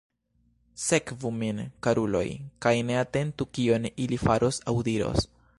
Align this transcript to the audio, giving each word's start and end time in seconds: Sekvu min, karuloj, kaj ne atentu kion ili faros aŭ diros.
Sekvu 0.85 1.31
min, 1.41 1.59
karuloj, 1.87 2.23
kaj 2.67 2.73
ne 2.89 2.99
atentu 3.05 3.51
kion 3.59 3.89
ili 4.07 4.23
faros 4.27 4.63
aŭ 4.73 4.77
diros. 4.93 5.33